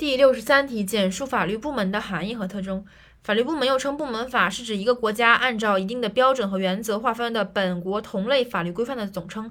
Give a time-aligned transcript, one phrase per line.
[0.00, 2.82] 第六十三题，简述法律部门的含义和特征。
[3.22, 9.50] 法律部门又称部门法，是指一个国家按照一定的标准和原则划分的本国同类法律规范的总称。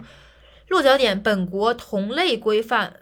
[0.67, 2.93] 落脚点：本国同类规范、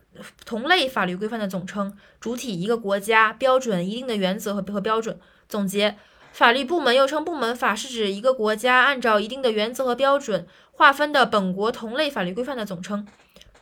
[0.44, 1.96] 同类法律规范的总称。
[2.20, 3.32] 主体：一个国家。
[3.32, 5.18] 标准：一定的原则和和标准。
[5.48, 5.96] 总结：
[6.34, 13.08] 法律部门又称部门法，是指一个国家按照一定的原则和标准划分的本国同类法律规范的总称。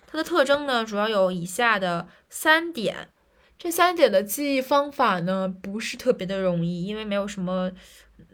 [0.08, 3.10] 它的特征呢，主要有以下的三点。
[3.58, 7.72] 这三点的记忆方法呢，不是特别的容易，因为没有什么，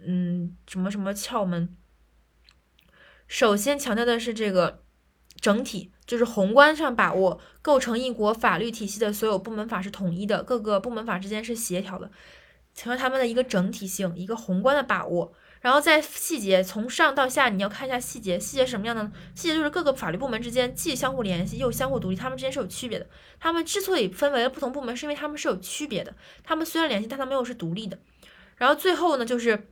[0.06, 1.76] 嗯，什么什么窍门。
[3.28, 4.84] 首先强调的是这个
[5.40, 12.12] 整体，就是宏观上把握构成一国法律体系的所有部门法是统一的，各个部门法之间是协调的，
[12.74, 15.34] 强调他们的一个整体性，一个宏观的把握。
[15.62, 18.40] 然后在细节从上到下，你要看一下细节。
[18.40, 19.12] 细节什么样的？
[19.36, 23.08] 细节就是各个法律部门之间既相互联系又相互独立，他们之间是有区别的。
[23.40, 26.14] 他们之所以分为了不同部门，是因为他们是有区别的。
[26.44, 27.98] 他们虽然联系，但他们又是独立的。
[28.58, 29.71] 然后最后呢，就是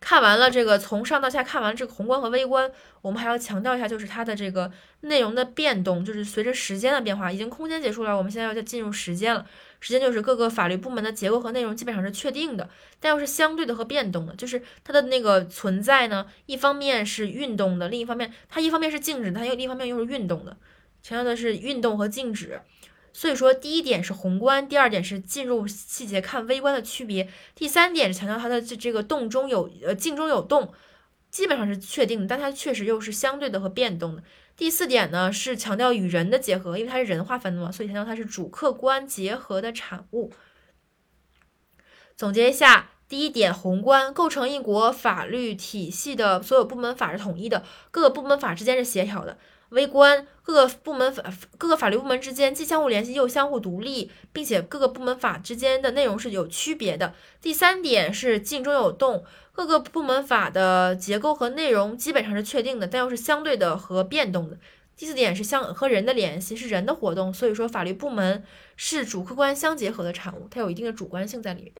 [0.00, 2.70] 看完了这个从上到下看完这个宏观和微观，
[3.02, 9.46] 我们还要强调一下，就是它的这个内容的变动，就是随着时间的变化，已经空间结束了，我们现在要再进入时间了。
[9.78, 14.34] 时间就是各个法律部门的结构和内容基本上是确定的，但又是相对的和变动的。
[14.34, 20.56] 就是它的那个存在呢，一方面是运动的，另一方面它一方面是静止，它又另一方面又是运动的。
[21.02, 22.60] 强调的是运动和静止。
[23.18, 30.70] 所以说，第一点是宏观，第二点是进入细节看微观的区别，第三点是强调它的这这个动中有呃静中有动，
[31.30, 34.22] 基本上是确定的，但它确实又是相对的和变动的。
[34.54, 40.30] 第四点呢是强调与人的结合，因为它是人划分的嘛，所以强调它是主客观结合的产物。
[42.18, 49.38] 总结一下，第一点，宏观构成一国法律体系的所有部门法是统一的，各个部门法之间是协调的。
[49.70, 51.24] 微观，各个部门法
[51.58, 57.14] 各个法律部门之间既相互联系又相互独立，并且各个部门法之间的内容是有区别的。
[57.40, 64.56] 第三点是静中有动，各个部门法的结构和内容基本上是确定的，但又是相对的和变动的。
[64.96, 68.42] 第四点是相和人的联系，是人的活动，所以说法律部门
[68.76, 71.72] 是主客观相结合的产物，它有一定的主观性在里面。